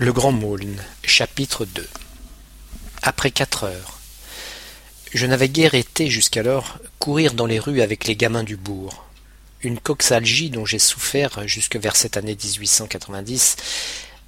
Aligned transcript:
Le 0.00 0.12
Grand 0.12 0.32
chapitre 1.02 1.64
2 1.64 1.84
Après 3.02 3.32
quatre 3.32 3.64
heures. 3.64 3.98
Je 5.12 5.26
n'avais 5.26 5.48
guère 5.48 5.74
été, 5.74 6.08
jusqu'alors, 6.08 6.78
courir 7.00 7.34
dans 7.34 7.46
les 7.46 7.58
rues 7.58 7.80
avec 7.80 8.06
les 8.06 8.14
gamins 8.14 8.44
du 8.44 8.56
bourg. 8.56 9.06
Une 9.60 9.80
coxalgie 9.80 10.50
dont 10.50 10.64
j'ai 10.64 10.78
souffert 10.78 11.48
jusque 11.48 11.74
vers 11.74 11.96
cette 11.96 12.16
année 12.16 12.36
1890 12.40 13.56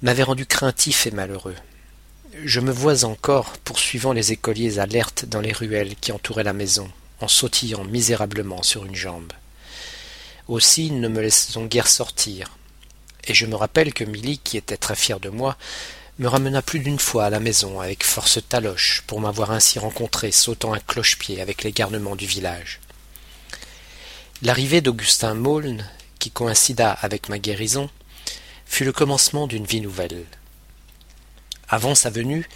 m'avait 0.01 0.23
rendu 0.23 0.45
craintif 0.45 1.07
et 1.07 1.11
malheureux. 1.11 1.55
Je 2.43 2.59
me 2.59 2.71
vois 2.73 3.05
encore 3.05 3.53
poursuivant 3.59 4.11
les 4.11 4.33
écoliers 4.33 4.77
alertes 4.77 5.23
dans 5.23 5.39
les 5.39 5.53
ruelles 5.53 5.95
qui 6.01 6.11
entouraient 6.11 6.43
la 6.43 6.51
maison, 6.51 6.91
en 7.21 7.29
sautillant 7.29 7.85
misérablement 7.85 8.61
sur 8.61 8.85
une 8.85 8.95
jambe. 8.95 9.31
Aussi 10.49 10.91
ne 10.91 11.07
me 11.07 11.21
laissons 11.21 11.65
guère 11.65 11.87
sortir, 11.87 12.57
et 13.25 13.33
je 13.33 13.45
me 13.45 13.55
rappelle 13.55 13.93
que 13.93 14.03
Milly, 14.03 14.39
qui 14.39 14.57
était 14.57 14.77
très 14.77 14.95
fière 14.95 15.19
de 15.19 15.29
moi, 15.29 15.57
me 16.19 16.27
ramena 16.27 16.61
plus 16.61 16.79
d'une 16.79 16.99
fois 16.99 17.25
à 17.25 17.29
la 17.29 17.39
maison 17.39 17.79
avec 17.79 18.03
force 18.03 18.39
taloche 18.47 19.03
pour 19.07 19.19
m'avoir 19.21 19.51
ainsi 19.51 19.79
rencontré 19.79 20.31
sautant 20.31 20.73
un 20.73 20.79
cloche-pied 20.79 21.41
avec 21.41 21.63
les 21.63 21.71
garnements 21.71 22.15
du 22.15 22.25
village. 22.25 22.79
L'arrivée 24.43 24.81
d'Augustin 24.81 25.33
Maulne, 25.33 25.87
qui 26.19 26.31
coïncida 26.31 26.91
avec 26.91 27.29
ma 27.29 27.39
guérison, 27.39 27.89
fut 28.65 28.85
le 28.85 28.91
commencement 28.91 29.47
d'une 29.47 29.65
vie 29.65 29.81
nouvelle. 29.81 30.25
Avant 31.69 31.95
sa 31.95 32.09
venue, 32.09 32.47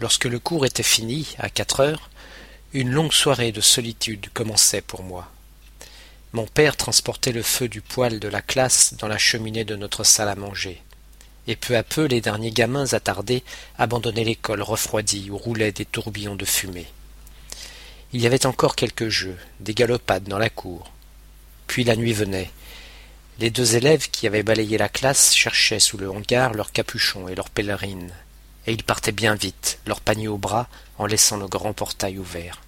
lorsque 0.00 0.26
le 0.26 0.38
cours 0.38 0.66
était 0.66 0.82
fini, 0.82 1.34
à 1.38 1.48
quatre 1.48 1.80
heures, 1.80 2.10
une 2.72 2.90
longue 2.90 3.12
soirée 3.12 3.52
de 3.52 3.60
solitude 3.60 4.28
commençait 4.34 4.82
pour 4.82 5.02
moi. 5.02 5.30
Mon 6.32 6.46
père 6.46 6.76
transportait 6.76 7.32
le 7.32 7.42
feu 7.42 7.68
du 7.68 7.80
poêle 7.80 8.20
de 8.20 8.28
la 8.28 8.42
classe 8.42 8.94
dans 8.98 9.08
la 9.08 9.16
cheminée 9.16 9.64
de 9.64 9.76
notre 9.76 10.04
salle 10.04 10.28
à 10.28 10.34
manger. 10.34 10.82
Et 11.46 11.56
peu 11.56 11.74
à 11.76 11.82
peu 11.82 12.04
les 12.04 12.20
derniers 12.20 12.50
gamins 12.50 12.92
attardés 12.92 13.42
abandonnaient 13.78 14.24
l'école 14.24 14.60
refroidie 14.60 15.30
où 15.30 15.38
roulaient 15.38 15.72
des 15.72 15.86
tourbillons 15.86 16.36
de 16.36 16.44
fumée. 16.44 16.86
Il 18.12 18.20
y 18.20 18.26
avait 18.26 18.44
encore 18.44 18.76
quelques 18.76 19.08
jeux, 19.08 19.38
des 19.60 19.72
galopades 19.72 20.24
dans 20.24 20.38
la 20.38 20.50
cour. 20.50 20.92
Puis 21.66 21.84
la 21.84 21.96
nuit 21.96 22.12
venait. 22.12 22.50
Les 23.38 23.50
deux 23.50 23.76
élèves 23.76 24.10
qui 24.10 24.26
avaient 24.26 24.42
balayé 24.42 24.76
la 24.76 24.88
classe 24.90 25.34
cherchaient 25.34 25.80
sous 25.80 25.96
le 25.96 26.10
hangar 26.10 26.52
leurs 26.52 26.72
capuchons 26.72 27.28
et 27.28 27.34
leurs 27.34 27.50
pèlerines, 27.50 28.12
et 28.66 28.72
ils 28.72 28.84
partaient 28.84 29.12
bien 29.12 29.34
vite, 29.34 29.78
leur 29.86 30.00
panier 30.00 30.28
au 30.28 30.38
bras, 30.38 30.68
en 30.98 31.06
laissant 31.06 31.36
le 31.36 31.46
grand 31.46 31.72
portail 31.72 32.18
ouvert. 32.18 32.60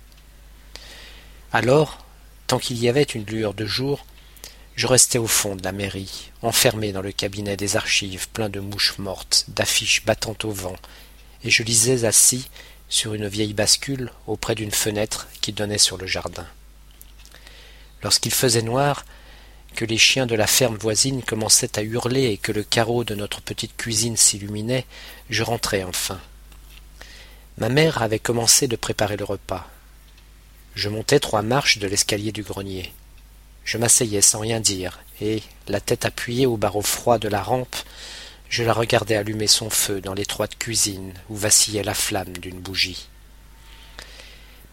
Alors, 1.53 2.05
Tant 2.51 2.59
qu'il 2.59 2.83
y 2.83 2.89
avait 2.89 3.05
une 3.05 3.27
lueur 3.27 3.55
de 3.55 3.65
jour, 3.65 4.05
je 4.75 4.89
restais 4.89 5.19
au 5.19 5.29
fond 5.29 5.55
de 5.55 5.63
la 5.63 5.71
mairie, 5.71 6.33
enfermé 6.43 6.91
dans 6.91 7.01
le 7.01 7.13
cabinet 7.13 7.57
des 7.57 7.77
archives 7.77 8.29
plein 8.31 8.49
de 8.49 8.59
mouches 8.59 8.99
mortes, 8.99 9.45
d'affiches 9.47 10.05
battant 10.05 10.35
au 10.43 10.51
vent, 10.51 10.75
et 11.45 11.51
je 11.51 11.63
lisais 11.63 12.05
assis 12.05 12.51
sur 12.89 13.15
une 13.15 13.29
vieille 13.29 13.55
bascule 13.55 14.11
auprès 14.27 14.57
d'une 14.57 14.73
fenêtre 14.73 15.29
qui 15.41 15.53
donnait 15.53 15.79
sur 15.79 15.97
le 15.97 16.09
jardin. 16.09 16.45
Lorsqu'il 18.03 18.33
faisait 18.33 18.63
noir, 18.63 19.05
que 19.77 19.85
les 19.85 19.97
chiens 19.97 20.27
de 20.27 20.35
la 20.35 20.49
ferme 20.49 20.77
voisine 20.77 21.23
commençaient 21.23 21.79
à 21.79 21.83
hurler 21.83 22.25
et 22.25 22.37
que 22.37 22.51
le 22.51 22.65
carreau 22.65 23.05
de 23.05 23.15
notre 23.15 23.41
petite 23.41 23.77
cuisine 23.77 24.17
s'illuminait, 24.17 24.87
je 25.29 25.45
rentrais 25.45 25.85
enfin. 25.85 26.19
Ma 27.59 27.69
mère 27.69 28.03
avait 28.03 28.19
commencé 28.19 28.67
de 28.67 28.75
préparer 28.75 29.17
le 29.17 29.25
repas. 29.25 29.71
Je 30.81 30.89
montais 30.89 31.21
trois 31.21 31.43
marches 31.43 31.77
de 31.77 31.87
l'escalier 31.87 32.33
du 32.33 32.43
grenier. 32.43 32.91
Je 33.67 33.77
m'asseyais 33.77 34.23
sans 34.23 34.39
rien 34.39 34.61
dire, 34.61 35.01
et, 35.21 35.43
la 35.69 35.79
tête 35.79 36.07
appuyée 36.07 36.47
au 36.47 36.57
barreau 36.57 36.81
froid 36.81 37.19
de 37.19 37.29
la 37.29 37.43
rampe, 37.43 37.77
je 38.49 38.63
la 38.63 38.73
regardais 38.73 39.15
allumer 39.15 39.47
son 39.47 39.69
feu 39.69 40.01
dans 40.01 40.15
l'étroite 40.15 40.57
cuisine 40.59 41.13
où 41.29 41.37
vacillait 41.37 41.83
la 41.83 41.93
flamme 41.93 42.33
d'une 42.39 42.59
bougie. 42.59 43.09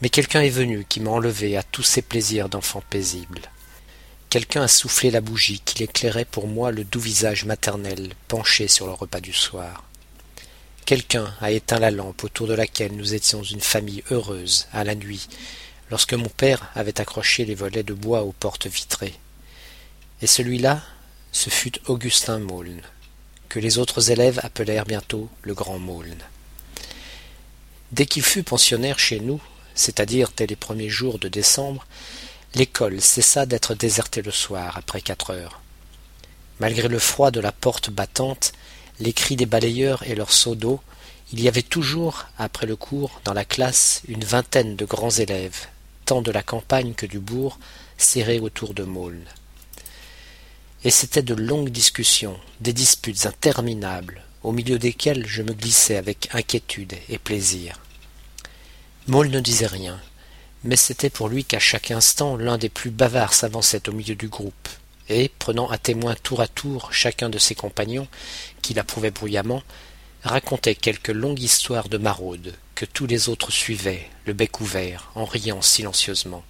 Mais 0.02 0.08
quelqu'un 0.08 0.44
est 0.44 0.50
venu 0.50 0.86
qui 0.88 1.02
m'a 1.02 1.12
enlevé 1.12 1.58
à 1.58 1.64
tous 1.64 1.84
ces 1.84 2.02
plaisirs 2.02 2.48
d'enfant 2.48 2.82
paisible. 2.90 3.42
Quelqu'un 4.30 4.62
a 4.62 4.70
soufflé 4.70 5.12
la 5.12 5.20
bougie 5.20 5.60
qui 5.60 5.84
éclairait 5.84 6.24
pour 6.24 6.48
moi 6.48 6.72
le 6.72 6.86
doux 6.86 7.02
visage 7.02 7.44
maternel 7.44 8.14
penché 8.30 8.70
sur 8.70 8.86
le 8.86 8.94
repas 8.94 9.20
du 9.20 9.34
soir. 9.34 9.84
Quelqu'un 10.86 11.34
a 11.42 11.52
éteint 11.52 11.80
la 11.80 11.92
lampe 11.92 12.24
autour 12.24 12.48
de 12.48 12.54
laquelle 12.54 12.96
nous 12.96 13.14
étions 13.14 13.44
une 13.44 13.60
famille 13.60 14.06
heureuse 14.10 14.70
à 14.72 14.86
la 14.86 14.96
nuit 14.96 15.28
lorsque 15.90 16.14
mon 16.14 16.30
père 16.30 16.70
avait 16.76 17.00
accroché 17.00 17.46
les 17.46 17.56
volets 17.56 17.84
de 17.84 17.94
bois 17.94 18.24
aux 18.24 18.32
portes 18.32 18.68
vitrées. 18.68 19.16
Et 20.22 20.28
celui-là, 20.28 20.82
ce 21.32 21.50
fut 21.50 21.80
Augustin 21.88 22.40
Maulne, 22.40 22.82
que 23.50 23.60
les 23.60 23.78
autres 23.78 24.12
élèves 24.12 24.40
appelèrent 24.44 24.86
bientôt 24.86 25.30
le 25.44 25.54
grand 25.54 25.80
Maulne. 25.80 26.24
Dès 27.92 28.06
qu'il 28.06 28.24
fut 28.24 28.44
pensionnaire 28.44 29.00
chez 29.00 29.20
nous, 29.20 29.42
c'est-à-dire 29.76 30.32
dès 30.36 30.48
les 30.48 30.56
premiers 30.56 30.90
jours 30.90 31.20
de 31.20 31.30
décembre, 31.30 31.86
l'école 32.56 33.02
cessa 33.02 33.46
d'être 33.46 33.76
désertée 33.76 34.22
le 34.22 34.32
soir 34.32 34.78
après 34.78 35.02
quatre 35.02 35.32
heures. 35.32 35.62
Malgré 36.60 36.88
le 36.88 37.00
froid 37.00 37.32
de 37.32 37.40
la 37.40 37.52
porte 37.52 37.92
battante, 37.92 38.54
les 39.00 39.14
cris 39.14 39.36
des 39.36 39.46
balayeurs 39.46 40.04
et 40.04 40.16
leurs 40.16 40.34
seaux 40.34 40.56
d'eau, 40.56 40.82
il 41.32 41.42
y 41.42 41.48
avait 41.48 41.62
toujours, 41.62 42.26
après 42.38 42.66
le 42.66 42.76
cours, 42.76 43.22
dans 43.26 43.34
la 43.34 43.46
classe, 43.46 44.02
une 44.08 44.24
vingtaine 44.24 44.76
de 44.76 44.86
grands 44.86 45.12
élèves, 45.12 45.68
tant 46.08 46.22
de 46.22 46.32
la 46.32 46.42
campagne 46.42 46.94
que 46.94 47.06
du 47.06 47.20
bourg, 47.20 47.60
serrés 47.98 48.40
autour 48.40 48.74
de 48.74 48.84
Maulne. 48.84 49.28
Et 50.86 50.90
c'étaient 50.90 51.22
de 51.22 51.34
longues 51.34 51.70
discussions, 51.70 52.40
des 52.62 52.72
disputes 52.72 53.26
interminables, 53.26 54.22
au 54.42 54.54
milieu 54.54 54.80
desquelles 54.80 55.28
je 55.28 55.42
me 55.42 55.52
glissais 55.52 55.98
avec 55.98 56.30
inquiétude 56.34 56.94
et 57.10 57.18
plaisir. 57.18 57.82
Maulne 59.08 59.34
ne 59.34 59.42
disait 59.42 59.68
rien, 59.68 60.00
mais 60.64 60.78
c'était 60.78 61.10
pour 61.10 61.28
lui 61.28 61.44
qu'à 61.44 61.60
chaque 61.60 61.92
instant 61.92 62.38
l'un 62.38 62.58
des 62.58 62.70
plus 62.70 62.90
bavards 62.90 63.34
s'avançait 63.34 63.90
au 63.90 63.92
milieu 63.92 64.16
du 64.16 64.30
groupe, 64.30 64.70
et, 65.10 65.30
prenant 65.40 65.70
à 65.70 65.78
témoin 65.78 66.16
tour 66.16 66.40
à 66.40 66.48
tour 66.48 66.94
chacun 66.94 67.30
de 67.30 67.38
ses 67.38 67.56
compagnons, 67.56 68.08
qui 68.62 68.74
l'approuvaient 68.74 69.12
bruyamment, 69.12 69.62
racontait 70.24 70.76
quelque 70.76 71.12
longue 71.12 71.42
histoire 71.42 71.90
de 71.90 71.98
maraude, 71.98 72.54
que 72.78 72.86
tous 72.86 73.08
les 73.08 73.28
autres 73.28 73.52
suivaient, 73.52 74.08
le 74.28 74.34
bec 74.34 74.62
ouvert, 74.62 75.10
en 75.16 75.26
riant 75.26 75.64
silencieusement. 75.64 76.44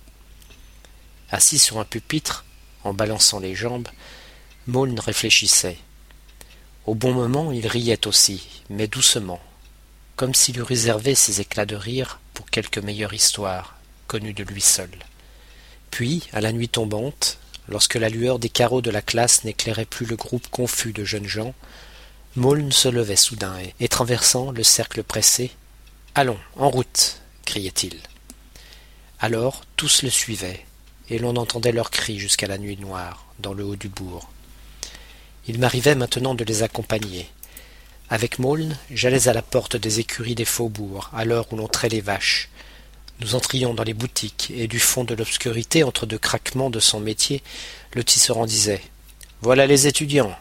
Assis 1.31 1.57
sur 1.57 1.79
un 1.79 1.85
pupitre, 1.85 2.43
en 2.83 2.93
balançant 2.93 3.39
les 3.39 3.55
jambes, 3.55 3.87
Maulne 4.67 4.99
réfléchissait. 4.99 5.77
Au 6.85 6.95
bon 6.95 7.13
moment, 7.13 7.53
il 7.53 7.65
riait 7.65 8.07
aussi, 8.07 8.61
mais 8.69 8.87
doucement, 8.87 9.39
comme 10.17 10.35
s'il 10.35 10.57
eût 10.57 10.63
réservé 10.63 11.15
ses 11.15 11.39
éclats 11.39 11.65
de 11.65 11.77
rire 11.77 12.19
pour 12.33 12.49
quelque 12.49 12.81
meilleure 12.81 13.13
histoire, 13.13 13.77
connue 14.07 14.33
de 14.33 14.43
lui 14.43 14.59
seul. 14.59 14.91
Puis, 15.91 16.27
à 16.33 16.41
la 16.41 16.51
nuit 16.51 16.67
tombante, 16.67 17.37
lorsque 17.69 17.95
la 17.95 18.09
lueur 18.09 18.37
des 18.37 18.49
carreaux 18.49 18.81
de 18.81 18.91
la 18.91 19.01
classe 19.01 19.45
n'éclairait 19.45 19.85
plus 19.85 20.05
le 20.05 20.17
groupe 20.17 20.49
confus 20.49 20.91
de 20.91 21.05
jeunes 21.05 21.29
gens, 21.29 21.55
Maulne 22.35 22.73
se 22.73 22.89
levait 22.89 23.15
soudain 23.15 23.55
et, 23.79 23.87
traversant 23.87 24.51
le 24.51 24.63
cercle 24.63 25.03
pressé, 25.03 25.51
Allons, 26.19 26.39
en 26.55 26.71
route 26.71 27.21
criait-il. 27.45 27.93
Alors 29.19 29.61
tous 29.75 30.01
le 30.01 30.09
suivaient, 30.09 30.65
et 31.11 31.19
l'on 31.19 31.35
entendait 31.35 31.71
leurs 31.71 31.91
cris 31.91 32.17
jusqu'à 32.17 32.47
la 32.47 32.57
nuit 32.57 32.75
noire, 32.75 33.27
dans 33.37 33.53
le 33.53 33.63
haut 33.63 33.75
du 33.75 33.87
bourg. 33.87 34.27
Il 35.47 35.59
m'arrivait 35.59 35.93
maintenant 35.93 36.33
de 36.33 36.43
les 36.43 36.63
accompagner. 36.63 37.29
Avec 38.09 38.39
Maulne, 38.39 38.79
j'allais 38.89 39.27
à 39.27 39.33
la 39.33 39.43
porte 39.43 39.75
des 39.75 39.99
écuries 39.99 40.33
des 40.33 40.43
faubourgs, 40.43 41.11
à 41.13 41.23
l'heure 41.23 41.53
où 41.53 41.55
l'on 41.55 41.67
trait 41.67 41.89
les 41.89 42.01
vaches. 42.01 42.49
Nous 43.19 43.35
entrions 43.35 43.75
dans 43.75 43.83
les 43.83 43.93
boutiques, 43.93 44.51
et 44.55 44.67
du 44.67 44.79
fond 44.79 45.03
de 45.03 45.13
l'obscurité, 45.13 45.83
entre 45.83 46.07
deux 46.07 46.17
craquements 46.17 46.71
de 46.71 46.79
son 46.79 46.99
métier, 46.99 47.43
le 47.93 48.03
tisserand 48.03 48.47
disait 48.47 48.81
Voilà 49.41 49.67
les 49.67 49.85
étudiants. 49.85 50.35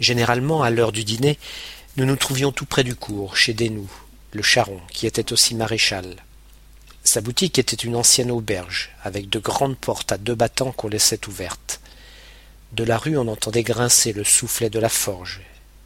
Généralement, 0.00 0.64
à 0.64 0.70
l'heure 0.70 0.90
du 0.90 1.04
dîner, 1.04 1.38
nous 1.96 2.04
nous 2.04 2.16
trouvions 2.16 2.50
tout 2.50 2.66
près 2.66 2.82
du 2.82 2.96
cours, 2.96 3.36
chez 3.36 3.54
Desnoux, 3.54 3.88
le 4.32 4.42
charron, 4.42 4.80
qui 4.90 5.06
était 5.06 5.32
aussi 5.32 5.54
maréchal. 5.54 6.16
Sa 7.04 7.20
boutique 7.20 7.58
était 7.58 7.76
une 7.76 7.96
ancienne 7.96 8.30
auberge, 8.30 8.90
avec 9.02 9.28
de 9.28 9.38
grandes 9.38 9.76
portes 9.76 10.12
à 10.12 10.18
deux 10.18 10.34
battants 10.34 10.72
qu'on 10.72 10.88
laissait 10.88 11.28
ouvertes. 11.28 11.80
De 12.72 12.84
la 12.84 12.96
rue 12.96 13.18
on 13.18 13.28
entendait 13.28 13.62
grincer 13.62 14.12
le 14.12 14.24
soufflet 14.24 14.70
de 14.70 14.78
la 14.78 14.88
forge, 14.88 15.42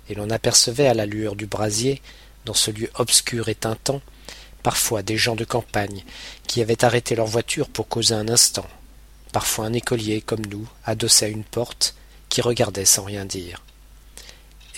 et 0.08 0.14
l'on 0.14 0.30
apercevait 0.30 0.86
à 0.86 0.94
la 0.94 1.06
lueur 1.06 1.34
du 1.34 1.46
brasier, 1.46 2.00
dans 2.44 2.54
ce 2.54 2.70
lieu 2.70 2.90
obscur 2.94 3.48
et 3.48 3.54
tintant, 3.56 4.00
parfois 4.62 5.02
des 5.02 5.16
gens 5.16 5.36
de 5.36 5.44
campagne 5.44 6.04
qui 6.46 6.60
avaient 6.60 6.84
arrêté 6.84 7.16
leur 7.16 7.26
voiture 7.26 7.68
pour 7.68 7.88
causer 7.88 8.14
un 8.14 8.28
instant, 8.28 8.66
parfois 9.32 9.66
un 9.66 9.72
écolier 9.72 10.20
comme 10.20 10.46
nous, 10.46 10.68
adossé 10.84 11.24
à 11.24 11.28
une 11.28 11.44
porte, 11.44 11.96
qui 12.28 12.40
regardait 12.40 12.84
sans 12.84 13.04
rien 13.04 13.24
dire. 13.24 13.62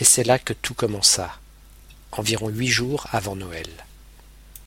Et 0.01 0.05
c'est 0.05 0.25
là 0.25 0.39
que 0.39 0.53
tout 0.53 0.75
commença 0.75 1.39
environ 2.13 2.49
huit 2.49 2.69
jours 2.69 3.07
avant 3.13 3.37
Noël. 3.37 3.69